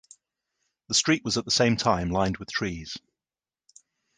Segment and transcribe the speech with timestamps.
[0.87, 2.97] The street was at the same time lined with trees.